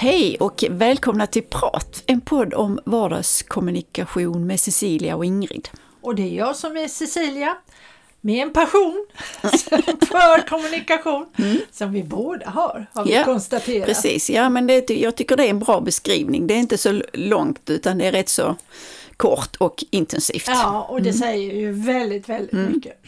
[0.00, 5.68] Hej och välkomna till Prat, en podd om vardagskommunikation med Cecilia och Ingrid.
[6.00, 7.56] Och det är jag som är Cecilia
[8.28, 9.06] med en passion
[10.08, 11.58] för kommunikation mm.
[11.72, 13.86] som vi båda har, har vi ja, konstaterat.
[13.86, 16.46] Precis, ja men det, jag tycker det är en bra beskrivning.
[16.46, 18.56] Det är inte så långt utan det är rätt så
[19.16, 20.48] kort och intensivt.
[20.48, 21.20] Ja, och det mm.
[21.20, 22.72] säger ju väldigt, väldigt mm.
[22.72, 23.02] mycket.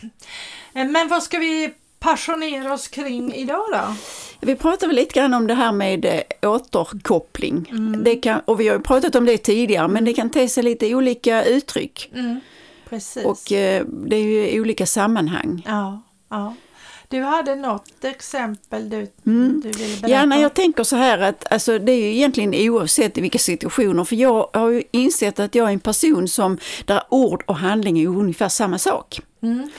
[0.72, 3.95] Men vad ska vi passionera oss kring idag då?
[4.40, 7.68] Vi pratar väl lite grann om det här med eh, återkoppling.
[7.70, 8.04] Mm.
[8.04, 10.62] Det kan, och vi har ju pratat om det tidigare men det kan te sig
[10.62, 12.10] lite olika uttryck.
[12.14, 12.40] Mm.
[12.90, 13.24] Precis.
[13.24, 15.62] Och eh, det är ju i olika sammanhang.
[15.66, 16.54] Ja, ja.
[17.08, 19.60] Du hade något exempel du, mm.
[19.64, 20.08] du ville berätta?
[20.08, 23.38] Ja, nej, jag tänker så här att alltså, det är ju egentligen oavsett i vilka
[23.38, 27.56] situationer, för jag har ju insett att jag är en person som, där ord och
[27.56, 29.20] handling är ungefär samma sak.
[29.43, 29.70] Mm.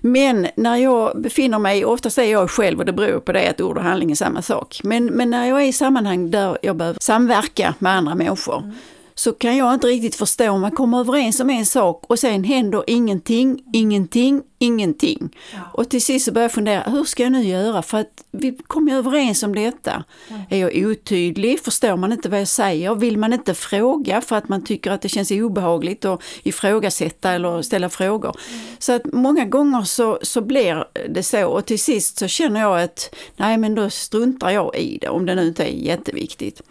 [0.00, 3.60] Men när jag befinner mig, oftast är jag själv och det beror på det att
[3.60, 4.80] ord och handling är samma sak.
[4.84, 8.72] Men, men när jag är i sammanhang där jag behöver samverka med andra människor mm
[9.14, 12.44] så kan jag inte riktigt förstå om man kommer överens om en sak och sen
[12.44, 15.36] händer ingenting, ingenting, ingenting.
[15.52, 15.58] Ja.
[15.72, 17.82] Och till sist så börjar jag fundera, hur ska jag nu göra?
[17.82, 20.04] För att vi kom ju överens om detta.
[20.28, 20.36] Ja.
[20.50, 21.60] Är jag otydlig?
[21.60, 22.94] Förstår man inte vad jag säger?
[22.94, 27.62] Vill man inte fråga för att man tycker att det känns obehagligt att ifrågasätta eller
[27.62, 28.36] ställa frågor?
[28.48, 28.60] Mm.
[28.78, 32.82] Så att många gånger så, så blir det så och till sist så känner jag
[32.82, 36.62] att nej men då struntar jag i det om det nu inte är jätteviktigt.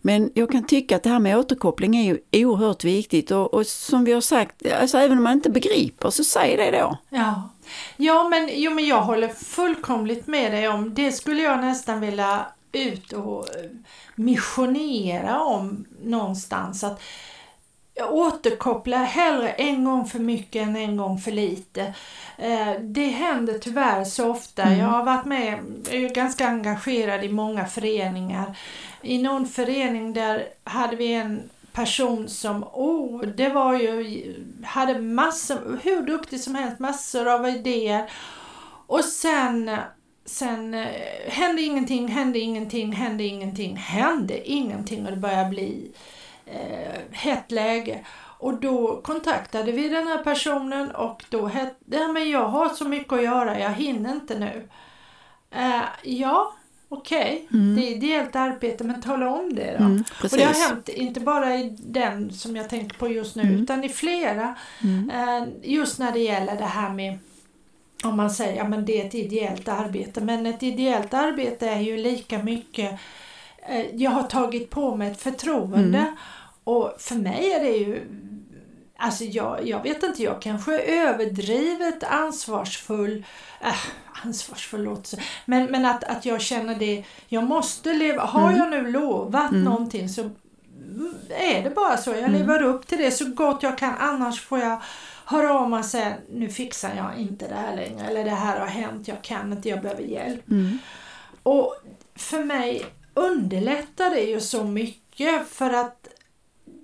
[0.00, 3.66] Men jag kan tycka att det här med återkoppling är ju oerhört viktigt och, och
[3.66, 6.96] som vi har sagt, alltså även om man inte begriper så säg det då.
[7.08, 7.48] Ja,
[7.96, 12.46] ja men, jo, men jag håller fullkomligt med dig om, det skulle jag nästan vilja
[12.72, 13.46] ut och
[14.14, 16.84] missionera om någonstans.
[16.84, 17.00] att
[18.00, 21.94] jag återkopplar hellre en gång för mycket än en gång för lite.
[22.38, 24.62] Eh, det händer tyvärr så ofta.
[24.62, 24.78] Mm.
[24.78, 28.56] Jag har varit med, jag är ganska engagerad i många föreningar.
[29.02, 34.34] I någon förening där hade vi en person som, oh, det var ju,
[34.64, 38.10] hade massor, hur duktig som helst, massor av idéer.
[38.86, 39.76] Och sen,
[40.24, 40.86] sen eh,
[41.28, 45.90] hände ingenting, hände ingenting, hände ingenting, hände ingenting och det började bli
[46.50, 48.04] eh, hett läge.
[48.40, 52.88] Och då kontaktade vi den här personen och då hette ja, men jag har så
[52.88, 54.68] mycket att göra, jag hinner inte nu.
[55.50, 56.54] Eh, ja,
[56.88, 57.60] okej, okay.
[57.60, 57.76] mm.
[57.76, 59.84] det är ideellt arbete men tala om det då.
[59.84, 63.42] Mm, och det har hänt, inte bara i den som jag tänker på just nu,
[63.42, 63.62] mm.
[63.62, 64.54] utan i flera.
[64.82, 65.10] Mm.
[65.10, 67.18] Eh, just när det gäller det här med
[68.04, 71.80] om man säger att ja, det är ett ideellt arbete, men ett ideellt arbete är
[71.80, 73.00] ju lika mycket
[73.68, 76.16] eh, jag har tagit på mig ett förtroende mm.
[76.70, 78.06] Och för mig är det ju
[79.02, 83.24] Alltså jag, jag vet inte, jag kanske är överdrivet ansvarsfull,
[83.60, 83.74] äh,
[84.24, 88.58] ansvarsfull låter men, men att, att jag känner det, jag måste leva, har mm.
[88.58, 89.64] jag nu lovat mm.
[89.64, 90.30] någonting så
[91.28, 92.32] är det bara så, jag mm.
[92.32, 94.82] lever upp till det så gott jag kan annars får jag
[95.24, 98.60] höra av mig och säga nu fixar jag inte det här längre eller det här
[98.60, 100.50] har hänt, jag kan inte, jag behöver hjälp.
[100.50, 100.78] Mm.
[101.42, 101.74] Och
[102.14, 105.99] för mig underlättar det ju så mycket för att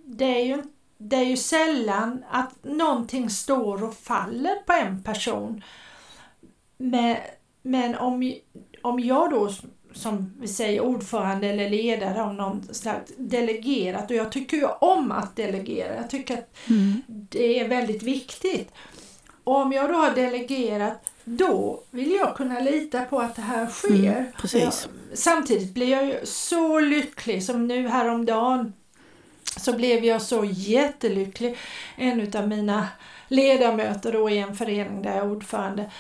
[0.07, 0.63] det är ju
[0.99, 5.63] det är ju sällan att någonting står och faller på en person.
[6.79, 7.17] Men,
[7.63, 8.35] men om,
[8.83, 9.51] om jag då
[9.93, 15.13] som vi säger ordförande eller ledare av någon slags delegerat och jag tycker ju om
[15.13, 15.97] att delegera.
[15.97, 17.03] Jag tycker att mm.
[17.09, 18.71] det är väldigt viktigt.
[19.45, 23.67] Och om jag då har delegerat då vill jag kunna lita på att det här
[23.67, 23.91] sker.
[23.91, 24.33] Mm.
[24.53, 24.73] Jag,
[25.15, 28.73] samtidigt blir jag ju så lycklig som nu häromdagen
[29.57, 31.57] så blev jag så jättelycklig.
[31.97, 32.89] En av mina
[33.29, 35.91] ledamöter då i en förening där jag är ordförande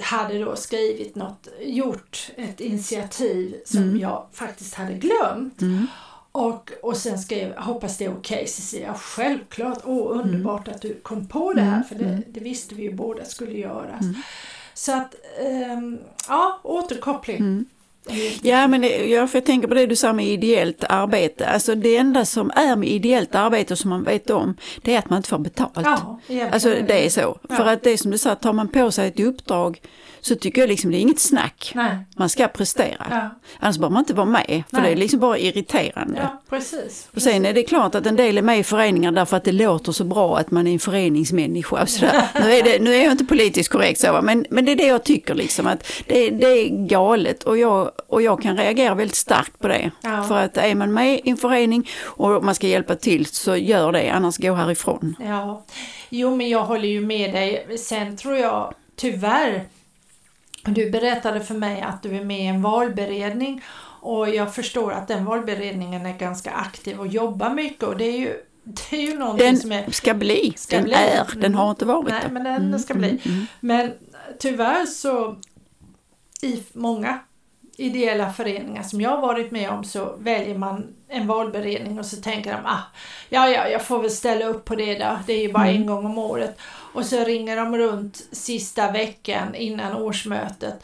[0.00, 4.00] hade då skrivit något, gjort ett initiativ som mm.
[4.00, 5.60] jag faktiskt hade glömt.
[5.60, 5.86] Mm.
[6.32, 8.94] Och, och sen skrev hoppas det är okej okay, Cecilia.
[8.94, 10.76] Självklart, åh underbart mm.
[10.76, 11.84] att du kom på det här mm.
[11.84, 12.22] för det, mm.
[12.28, 14.00] det, visste vi ju båda skulle göras.
[14.00, 14.22] Mm.
[14.74, 15.98] Så att, ähm,
[16.28, 17.64] ja, återkoppling.
[18.42, 21.46] Ja, men jag tänker på det du sa med ideellt arbete.
[21.46, 25.10] Alltså det enda som är med ideellt arbete som man vet om, det är att
[25.10, 25.72] man inte får betalt.
[25.74, 26.20] Ja,
[26.52, 27.38] alltså det är så.
[27.48, 27.56] Ja.
[27.56, 29.80] För att det är som du sa, tar man på sig ett uppdrag
[30.20, 31.72] så tycker jag liksom det är inget snack.
[31.74, 31.98] Nej.
[32.16, 33.06] Man ska prestera.
[33.10, 33.30] Ja.
[33.58, 34.82] Annars bör man inte vara med, för Nej.
[34.82, 36.20] det är liksom bara irriterande.
[36.22, 37.08] Ja, precis.
[37.14, 39.52] Och sen är det klart att en del är med i föreningar därför att det
[39.52, 41.86] låter så bra att man är en föreningsmänniska.
[42.34, 44.86] Nu, är det, nu är jag inte politiskt korrekt så, men, men det är det
[44.86, 49.16] jag tycker liksom att det, det är galet och jag, och jag kan reagera väldigt
[49.16, 49.90] starkt på det.
[50.00, 50.22] Ja.
[50.22, 53.92] För att är man med i en förening och man ska hjälpa till så gör
[53.92, 55.16] det, annars gå härifrån.
[55.20, 55.64] Ja,
[56.08, 57.78] jo men jag håller ju med dig.
[57.78, 59.64] Sen tror jag tyvärr,
[60.64, 63.62] du berättade för mig att du är med i en valberedning
[64.02, 68.18] och jag förstår att den valberedningen är ganska aktiv och jobbar mycket och det är
[68.18, 68.34] ju,
[68.64, 69.90] det är ju någonting Den som är...
[69.90, 70.94] ska bli, Ska den bli.
[70.94, 71.54] är, den Mm.
[71.54, 72.32] har inte varit Nej, det.
[72.32, 73.20] men den ska bli.
[73.60, 73.92] Men
[74.38, 75.36] tyvärr så
[76.42, 77.18] i många
[77.76, 82.16] ideella föreningar som jag har varit med om så väljer man en valberedning och så
[82.16, 82.82] tänker de ah,
[83.28, 85.18] ja, ja, jag får väl ställa upp på det då.
[85.26, 86.58] Det är ju bara en gång om året.
[86.92, 90.82] Och så ringer de runt sista veckan innan årsmötet.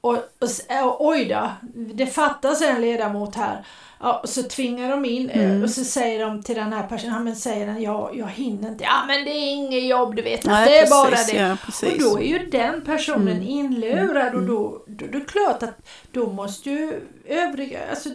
[0.00, 0.48] Och, och,
[0.84, 1.50] och oj då,
[1.94, 3.64] det fattas en ledamot här.
[4.00, 7.14] Ja, och så tvingar de in eh, och så säger de till den här personen,
[7.14, 8.84] ja men säger den, ja, jag hinner inte.
[8.84, 11.36] Ja men det är inget jobb du vet, Nej, det är bara precis, det.
[11.36, 11.56] ja,
[11.92, 15.86] och då är ju den personen inlurad och då, då, då är det klart att
[16.12, 18.08] då måste ju övriga, alltså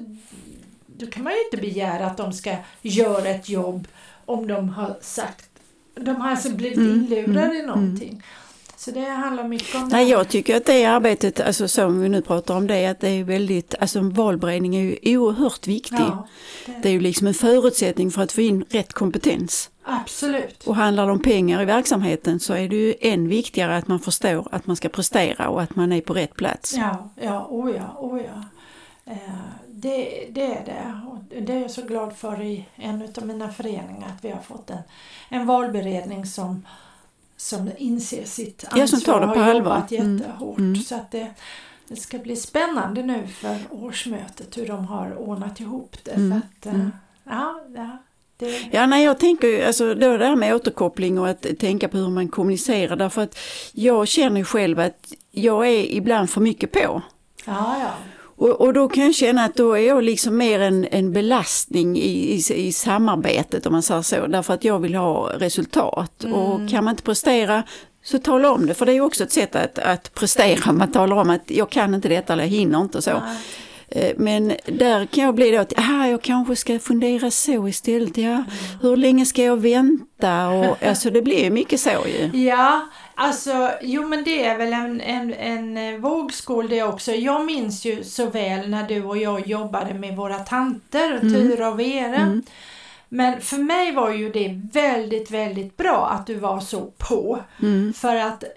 [1.00, 3.88] då kan man ju inte begära att de ska göra ett jobb
[4.26, 5.46] om de har sagt,
[5.96, 8.24] de har alltså blivit inlurade i någonting.
[8.78, 9.96] Så det handlar mycket om det.
[9.96, 13.10] Nej, jag tycker att det arbetet, alltså som vi nu pratar om det, att det
[13.10, 15.98] är väldigt, alltså valberedning är ju oerhört viktig.
[16.00, 16.28] Ja,
[16.66, 19.70] det, Det är ju liksom en förutsättning för att få in rätt kompetens.
[19.84, 20.64] absolut.
[20.68, 24.00] Och handlar det om pengar i verksamheten så är det ju än viktigare att man
[24.00, 26.74] förstår att man ska prestera och att man är på rätt plats.
[26.78, 28.44] Ja, ja, oh ja, oh ja.
[29.10, 29.16] Eh,
[29.68, 31.02] det, det är det.
[31.08, 34.42] Och det är jag så glad för i en av mina föreningar att vi har
[34.42, 34.78] fått en,
[35.30, 36.66] en valberedning som,
[37.38, 39.76] som inser sitt ansvar Ja, som tar det och på har allvar.
[39.76, 40.58] jobbat Mm, jättehårt.
[40.58, 40.76] mm.
[40.76, 41.28] Så att det,
[41.88, 46.12] det ska bli spännande nu för årsmötet hur de har ordnat ihop det.
[46.12, 46.92] Mm, För att, eh, mm.
[47.24, 47.98] ja, ja,
[48.38, 51.98] det, Ja, nej, jag tänker alltså då det här med återkoppling och att tänka på
[51.98, 53.38] hur man kommunicerar därför att
[53.72, 57.02] jag känner själv att jag är ibland för mycket på.
[57.46, 57.92] ja, ja.
[58.40, 61.98] Och, och då kan jag känna att då är jag liksom mer en, en belastning
[61.98, 66.24] i, i, i samarbetet om man säger så, därför att jag vill ha resultat.
[66.24, 67.64] Och kan man inte prestera
[68.04, 70.72] så tala om det, för det är också ett sätt att, att prestera.
[70.72, 73.12] Man talar om att jag kan inte detta eller jag hinner inte och så.
[73.12, 73.38] Nej.
[73.92, 78.18] Eh, Men där kan jag bli då att ah, jag kanske ska fundera så istället.
[78.18, 78.44] Ja,
[78.82, 80.50] hur länge ska jag vänta?
[80.50, 82.44] Och, alltså det blir ju mycket så ju.
[82.44, 82.90] Ja,
[83.20, 87.12] alltså jo men det är väl en, en, en eh, vågskål det också.
[87.12, 91.80] Jag minns ju så väl när du och jag jobbade med våra tanter, Tyra och
[91.80, 92.18] Vera.
[93.10, 97.40] Men för mig var ju det väldigt, väldigt bra att du var så på.
[97.94, 98.50] För att eh,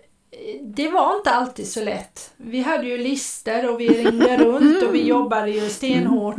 [0.62, 2.31] det var inte alltid så lätt.
[2.37, 6.37] Vi hade ju lister och vi ringde runt och vi jobbade ju stenhårt.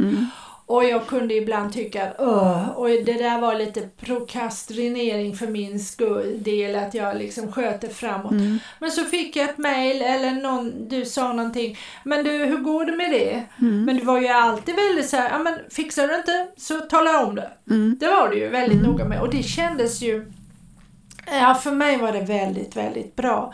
[0.74, 5.80] Och jag kunde ibland tycka att Åh, och det där var lite prokrastinering för min
[5.80, 8.34] skull, del att jag liksom sköt det framåt.
[8.80, 12.86] Men så fick jag ett mail eller någon, du sa någonting, men du hur går
[12.86, 13.44] det med det?
[13.86, 17.26] Men det var ju alltid väldigt så här, ja men fixar du inte så tala
[17.26, 17.50] om det.
[18.00, 19.22] Det var du ju väldigt noga med.
[19.22, 20.32] Och det kändes ju
[21.26, 23.54] Ja, för mig var det väldigt, väldigt bra.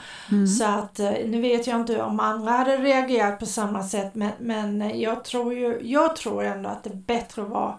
[0.58, 4.32] Så att eh, nu vet jag inte om andra hade reagerat på samma sätt men,
[4.40, 7.76] men eh, jag tror ju, jag tror ändå att det är bättre att vara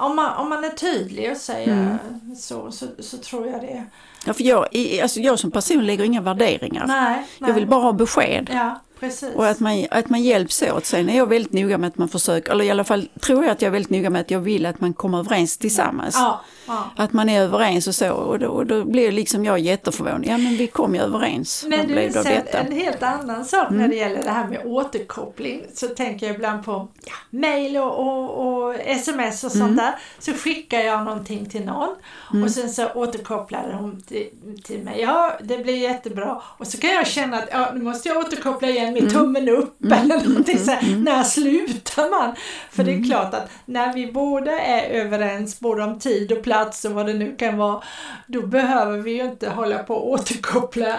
[0.00, 1.98] om man, om man är tydlig och säger
[2.36, 3.84] så, så, så tror jag det.
[4.26, 4.66] Ja, för jag,
[5.02, 6.86] alltså jag som person lägger inga värderingar.
[6.86, 7.50] Nej, nej.
[7.50, 8.50] Jag vill bara ha besked.
[8.52, 9.34] Ja, precis.
[9.34, 10.86] Och att man, att man hjälps åt.
[10.86, 13.52] Sen är jag väldigt noga med att man försöker, eller i alla fall tror jag
[13.52, 16.14] att jag är väldigt noga med att jag vill att man kommer överens tillsammans.
[16.18, 16.90] ja, ja.
[16.96, 18.12] Att man är överens och så.
[18.12, 20.26] Och då, och då blir liksom jag jätteförvånad.
[20.26, 21.64] Ja men vi kom ju överens.
[21.68, 22.58] Men du, det detta?
[22.58, 26.64] en helt annan sak när det gäller det här med återkoppling så tänker jag ibland
[26.64, 29.94] på ja, mail och, och, och sms och sånt där.
[30.18, 31.96] Så skickar jag någonting till någon
[32.44, 34.28] och sen så återkopplar hon till,
[34.64, 35.00] till mig.
[35.00, 36.42] Ja, det blir jättebra.
[36.58, 39.84] Och så kan jag känna att ja, nu måste jag återkoppla igen med tummen upp
[39.84, 40.96] eller någonting så här.
[40.96, 42.34] När slutar man?
[42.70, 46.84] För det är klart att när vi båda är överens både om tid och plats
[46.84, 47.82] och vad det nu kan vara
[48.26, 50.94] då behöver vi ju inte hålla på och återkoppla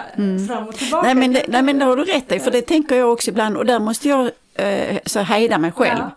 [0.48, 1.06] fram och tillbaka.
[1.06, 3.30] Nej men, det, nej men det har du rätt i, för det tänker jag också
[3.30, 5.98] ibland och där måste jag eh, så hejda mig själv.
[6.00, 6.10] Ja.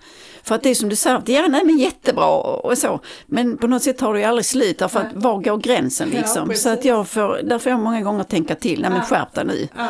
[0.44, 3.00] För att det är som du säger, ja nej men jättebra och, så.
[3.26, 6.18] Men på något sätt tar det ju aldrig slut därför att var går gränsen Ja,
[6.20, 6.48] liksom?
[6.48, 6.64] precis.
[6.64, 9.06] så att jag får, där får jag många gånger tänka till, nej men Ja.
[9.06, 9.68] skärp dig nu.
[9.78, 9.88] Ja.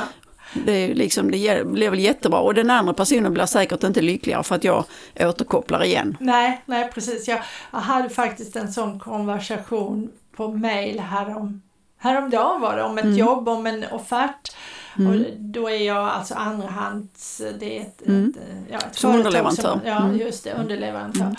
[0.65, 4.55] Det, liksom, det blir väl jättebra och den andra personen blir säkert inte lyckligare för
[4.55, 4.85] att jag
[5.19, 6.17] återkopplar igen.
[6.19, 7.27] Nej, nej precis.
[7.27, 7.39] Jag,
[7.71, 11.61] jag hade faktiskt en sån konversation på mail härom,
[11.97, 14.55] häromdagen var det, om ett jobb, om en offert.
[14.97, 15.11] Mm.
[15.11, 18.33] Och då är jag alltså andrahands, det är ett, Mm.
[18.37, 19.63] ett, ja, ett Som företag underleverantör.
[19.71, 20.17] Som, ja, Mm.
[20.17, 21.21] just det, underleverantör.
[21.21, 21.35] Mm.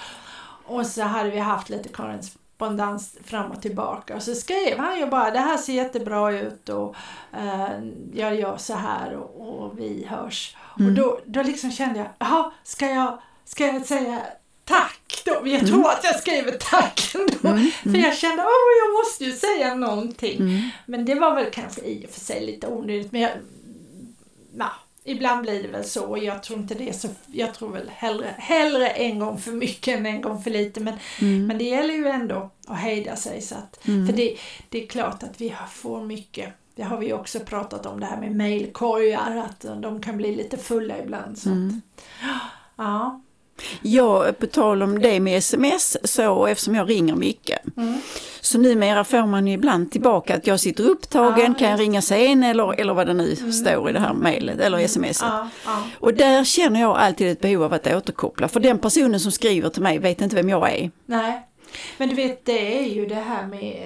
[0.67, 2.37] Och så hade vi haft lite korrespondens
[3.25, 6.97] fram och tillbaka och så skrev han ju bara det här ser jättebra ut och
[7.33, 7.69] eh,
[8.15, 10.57] jag gör så här och, och vi hörs.
[10.79, 10.89] Mm.
[10.89, 14.23] Och då, då liksom kände jag, jaha, ska jag, ska jag säga
[14.65, 15.49] tack då?
[15.49, 17.49] Jag tror att jag skriver tack ändå.
[17.49, 17.71] Mm.
[17.83, 20.41] För jag kände, åh jag måste ju säga någonting.
[20.41, 20.69] Mm.
[20.87, 23.13] Men det var väl kanske i och för sig lite onödigt.
[23.13, 23.31] Men jag,
[24.59, 24.71] ja,
[25.07, 26.05] ibland blir det väl så.
[26.07, 27.09] och Jag tror inte det så.
[27.27, 30.81] Jag tror väl hellre, hellre en gång för mycket än en gång för lite.
[30.81, 31.47] Men, Mm.
[31.47, 33.41] men det gäller ju ändå att hejda sig.
[33.43, 34.07] Så att, Mm.
[34.07, 34.37] För det,
[34.69, 36.53] det är klart att vi får mycket.
[36.75, 39.37] Det har vi också pratat om det här med mailkorgar.
[39.37, 41.39] Att de kan bli lite fulla ibland.
[41.39, 41.69] Så Mm.
[41.69, 42.05] att,
[42.77, 43.21] ja.
[43.83, 48.01] Ja, på tal om det med sms så eftersom jag ringer mycket Mm.
[48.41, 52.03] så numera får man ju ibland tillbaka att jag sitter upptagen, Ja, kan jag ringa
[52.03, 55.17] sen eller, eller vad det nu står i det här mejlet eller smset.
[55.21, 55.83] Ja, ja.
[56.01, 59.69] Och där känner jag alltid ett behov av att återkoppla för den personen som skriver
[59.69, 60.91] till mig vet inte vem jag är.
[61.07, 61.47] Nej.
[61.99, 63.77] Men du vet det är ju det här med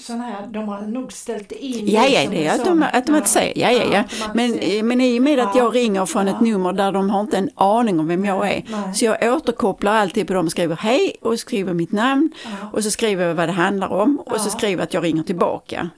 [0.00, 3.36] sådana här, de har nog ställt in Ja, ja, det är sån- automa- automatiskt.
[3.36, 4.04] Ja, ja, ja.
[4.34, 4.84] Men, automatiskt.
[4.84, 5.62] men i och med att Ja.
[5.62, 8.62] jag ringer från ett nummer där de har inte en aning om vem jag är.
[8.94, 12.30] Så jag återkopplar alltid på dem och skriver hej och skriver mitt namn
[12.72, 15.22] och så skriver jag vad det handlar om och så skriver jag att jag ringer
[15.22, 15.90] tillbaka.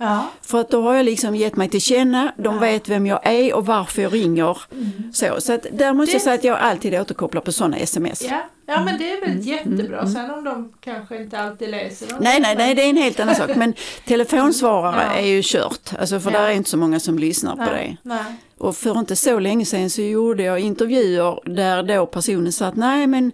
[0.43, 3.55] För att då har jag liksom gett mig till känna, de vet vem jag är
[3.55, 4.59] och varför jag ringer.
[5.13, 8.23] Så, så att där måste jag säga att jag alltid återkopplar på sådana sms.
[8.67, 8.83] Ja.
[8.85, 9.43] men det är väl Mm.
[9.43, 10.07] jättebra.
[10.07, 12.19] Sen om de kanske inte alltid läser dem.
[12.21, 13.51] Nej, nej, nej, det är en helt annan sak.
[13.57, 13.75] Men
[14.07, 15.21] telefonsvarare Ja.
[15.21, 16.39] är ju kört, alltså för Ja.
[16.39, 17.71] där är inte så många som lyssnar på det.
[17.71, 18.19] nej, nej.
[18.59, 22.77] Och för inte så länge sedan så gjorde jag intervjuer där då personen sa att
[22.77, 23.33] nej men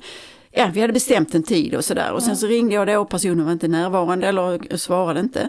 [0.50, 2.12] ja, vi hade bestämt en tid och sådär.
[2.12, 5.48] Och sen så ringde jag då och personen var inte närvarande eller svarade inte.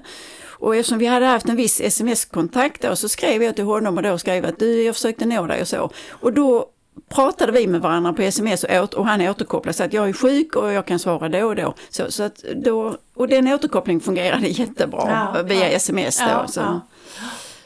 [0.61, 4.03] Och eftersom vi hade haft en viss sms-kontakt då så skrev jag till honom och
[4.03, 5.89] då skrev att du, jag försökte nå dig och så.
[6.09, 6.65] Och då
[7.09, 10.55] pratade vi med varandra på sms och, och han återkopplade så att jag är sjuk
[10.55, 11.73] och jag kan svara då och då.
[11.89, 15.75] Så, så att då och den återkopplingen fungerade jättebra Ja, via ja.
[15.75, 16.47] sms då.
[16.47, 16.81] Så.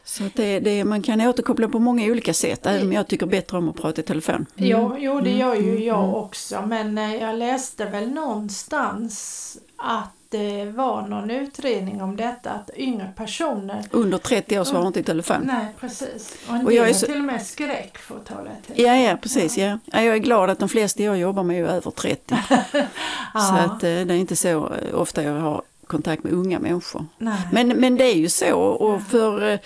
[0.06, 3.26] Så att det, det, man kan återkoppla på många olika sätt, även om jag tycker
[3.26, 4.46] bättre om att prata i telefon.
[4.56, 6.16] Jo, jo, det gör ju mm, jag mm.
[6.16, 6.64] också.
[6.68, 13.12] Men eh, jag läste väl någonstans att det var någon utredning om detta att yngre
[13.16, 15.38] personer Under 30 år svarar inte i telefon.
[15.44, 16.36] Nej, precis.
[16.50, 18.86] Och en Och jag är så- till och med skräck för att tala i telefon.
[18.86, 19.58] Ja, ja, precis.
[19.58, 19.80] Ja.
[19.86, 22.36] Ja, jag är glad att de flesta jag jobbar med är över 30.
[23.34, 23.40] Ja.
[23.40, 27.06] Så att eh, det är inte så eh, ofta jag har kontakt med unga människor.
[27.18, 27.38] Nej.
[27.52, 29.60] Men, men det är ju så och för, eh,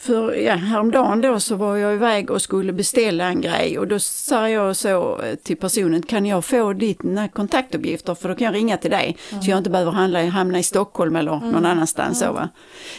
[0.00, 3.98] för ja, häromdagen då så var jag iväg och skulle beställa en grej och då
[3.98, 8.54] sa jag så eh, till personen, kan jag få dina kontaktuppgifter för då kan jag
[8.54, 12.18] ringa till dig så jag inte behöver handla, hamna i Stockholm eller någon annanstans.
[12.18, 12.48] Så, va?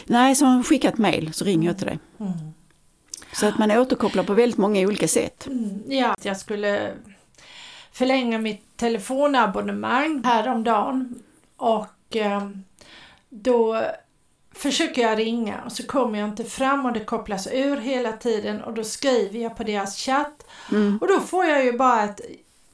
[0.06, 1.98] Nej, så har han skickat mail så ringer jag till dig.
[2.20, 2.32] Mm.
[3.32, 5.46] Så att man återkopplar på väldigt många olika sätt.
[5.46, 6.90] Mm, Ja, jag skulle
[7.92, 11.22] förlänga mitt telefonabonnemang häromdagen
[11.56, 12.48] och eh,
[13.28, 13.82] då
[14.54, 18.62] försöker jag ringa och så kommer jag inte fram och det kopplas ur hela tiden
[18.62, 20.98] och då skriver jag på deras chatt Mm.
[21.00, 22.20] och då får jag ju bara ett,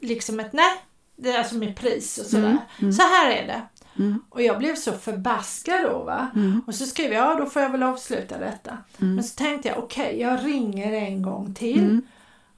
[0.01, 0.73] liksom ett nej,
[1.17, 2.45] det är alltså med pris och sådär.
[2.47, 2.93] Mm, mm.
[2.93, 3.63] Så här är det.
[3.99, 4.23] Mm.
[4.31, 6.31] Och jag blev så förbaskad då va.
[6.35, 6.63] Mm.
[6.67, 8.71] Och så skrev jag, ja då får jag väl avsluta detta.
[9.01, 9.15] Mm.
[9.15, 11.79] Men så tänkte jag, okej jag ringer en gång till.
[11.79, 12.03] Mm.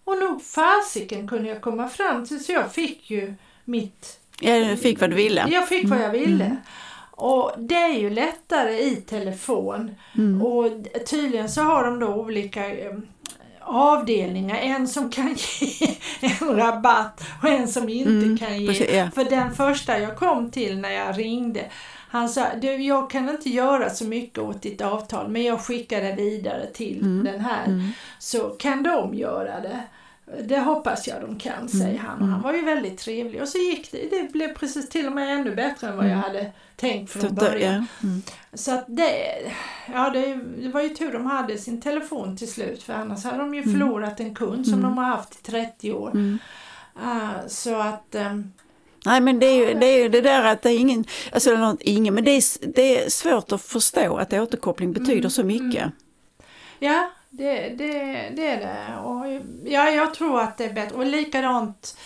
[0.05, 3.35] Och nog fasiken kunde jag komma fram till så jag fick ju
[3.65, 5.47] mitt, Jag fick vad du ville.
[5.51, 6.57] jag fick vad jag ville.
[7.23, 9.95] Och det är ju lättare i telefon.
[10.19, 10.43] Mm.
[10.43, 10.67] Och
[11.11, 12.93] tydligen så har de då olika eh,
[13.61, 14.57] avdelningar.
[14.57, 15.29] En som kan
[15.61, 18.67] ge en rabatt och en som inte Mm, kan ge.
[18.69, 19.09] precis, ja.
[19.15, 21.65] För den första jag kom till när jag ringde
[22.13, 26.03] han sa, du jag kan inte göra så mycket åt ditt avtal men jag skickar
[26.03, 27.65] det vidare till Mm, den här.
[27.67, 27.89] Mm.
[28.19, 29.81] Så kan de göra det.
[30.45, 32.11] Det hoppas jag de kan, säger han.
[32.15, 32.31] Och mm.
[32.33, 33.43] han var ju väldigt trevlig.
[33.43, 34.11] Och så gick det.
[34.11, 36.23] Det blev precis till och med ännu bättre än vad jag Mm.
[36.25, 37.87] hade tänkt från att- början.
[38.01, 38.09] ja.
[38.09, 38.23] Mm.
[38.55, 39.13] Så att det,
[39.95, 40.41] ja det,
[40.73, 43.73] var ju tur de hade sin telefon till slut för annars hade de ju Mm.
[43.75, 44.83] förlorat en kund som Mm.
[44.91, 46.11] de har haft i 30 år.
[46.11, 46.39] Mm.
[47.03, 48.53] Ah, så att, ehm,
[49.07, 51.51] Nej men det är, ju, det är ju det där att det är ingen, alltså
[51.57, 55.45] något, ingen, men det är, det är svårt att förstå att återkoppling betyder Mm, så
[55.45, 55.93] mycket.
[56.79, 57.93] ja det, det,
[58.37, 59.03] det är det.
[59.05, 60.97] Och, ja, jag tror att det är bättre.
[60.97, 61.97] Och likadant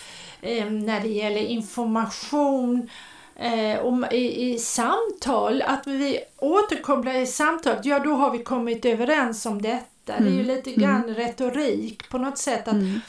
[0.41, 2.89] eh, när det gäller information
[3.35, 8.85] eh, om, i, i samtal, att vi återkopplar i samtalet, ja då har vi kommit
[8.85, 9.85] överens om detta.
[10.05, 12.99] Det är ju Mm, lite grann retorik på något sätt att Mm.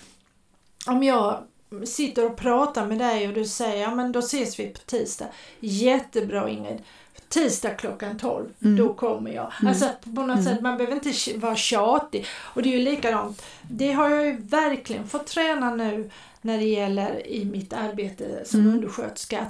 [0.86, 1.38] om jag
[1.84, 5.26] sitter och pratar med dig och du säger ja men då ses vi på tisdag.
[5.60, 6.82] Jättebra Ingrid.
[7.28, 8.76] tisdag klockan 12, mm.
[8.76, 9.52] då kommer jag.
[9.60, 9.68] Mm.
[9.68, 10.44] Alltså på något mm.
[10.44, 12.26] sätt, man behöver inte vara tjatig.
[12.30, 16.10] Och det är ju likadant, det har jag ju verkligen fått träna nu
[16.42, 18.74] när det gäller i mitt arbete som mm.
[18.74, 19.46] undersköterska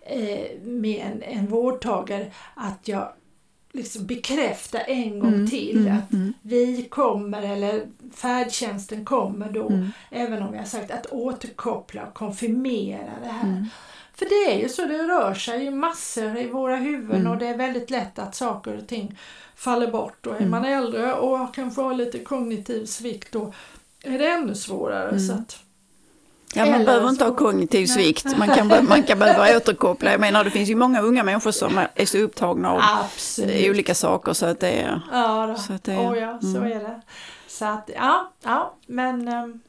[0.00, 3.12] eh, med en, en vårdtagare att jag
[3.72, 6.32] liksom bekräfta en gång mm, till mm, att mm.
[6.42, 9.92] vi kommer eller färdtjänsten kommer då, mm.
[10.10, 13.48] även om vi har sagt att återkoppla och konfirmera det här.
[13.48, 13.66] Mm.
[14.14, 17.46] För det är ju så, det rör sig ju massor i våra huvuden och det
[17.46, 19.18] är väldigt lätt att saker och ting
[19.56, 23.52] faller bort och är man äldre och kanske har lite kognitiv svikt då
[24.02, 25.20] är det ännu svårare.
[25.20, 25.58] Så att,
[26.54, 30.10] Ja, man behöver inte ha kognitiv svikt, man kan, man kan behöva återkoppla.
[30.10, 33.70] Jag menar det finns ju många unga människor som är så upptagna av Absolut.
[33.70, 35.00] olika saker så att det är...
[35.12, 35.54] Ja, då.
[35.54, 36.72] så, att det är, oh, ja, så mm.
[36.72, 37.00] är det.
[37.48, 39.60] Så att, ja, ja men um,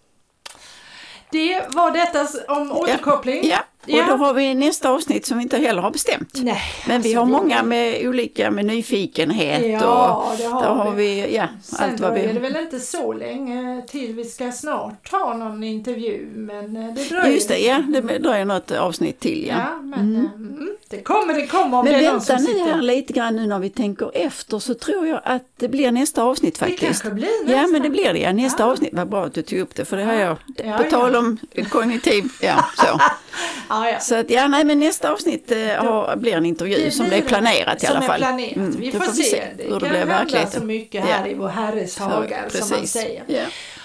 [1.31, 3.49] det var detta om återkoppling.
[3.49, 4.03] Ja, ja.
[4.03, 6.29] Och då har vi nästa avsnitt som vi inte heller har bestämt.
[6.33, 10.69] Nej, Men alltså vi har många med olika med nyfikenhet ja, och det har, där
[10.69, 11.35] har vi.
[11.35, 12.19] ja, Sen allt vad vi...
[12.19, 16.93] är det väl inte så länge till vi ska snart ha någon intervju men eh,
[16.93, 17.33] det dröjer.
[17.33, 19.55] Just det, ja det dröjer något avsnitt till ja.
[19.57, 20.25] ja men, mm.
[20.25, 20.75] Eh, mm.
[20.89, 22.65] Det kommer, det kommer om Men det är vänta nu sitter...
[22.65, 26.23] här lite grann nu när vi tänker efter så tror jag att det blir nästa
[26.23, 26.79] avsnitt faktiskt.
[26.79, 27.61] Det kanske blir nästa.
[27.61, 28.71] Ja men det blir det, ja, nästa ja.
[28.71, 28.89] avsnitt.
[28.93, 31.37] Vad bra att du tog upp det för det har jag, ja, på tal om
[31.69, 32.99] kognitiv, ja så.
[33.71, 33.99] ja, ja.
[33.99, 37.21] Så att, ja, nej, men nästa avsnitt eh, har, blir en intervju det som är
[37.21, 38.23] planerat i alla fall.
[38.23, 39.23] Mm, vi får, får se.
[39.23, 41.31] se hur det, blir så mycket här ja.
[41.31, 43.23] i vår herres hagar som man säger.
[43.27, 43.43] Ja.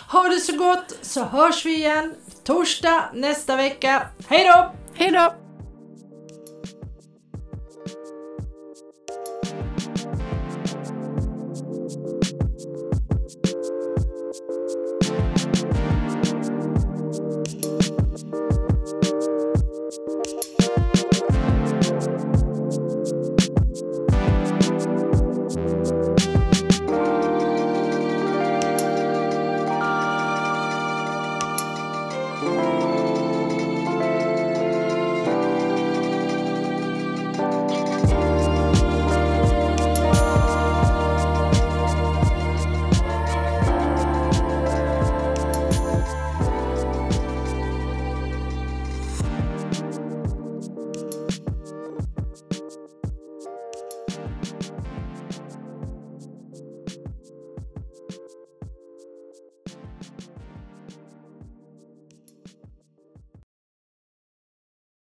[0.09, 2.15] Ha det så gott så hörs vi igen
[2.45, 4.03] torsdag nästa vecka.
[4.29, 4.73] Hej då!
[4.95, 5.46] Hej då!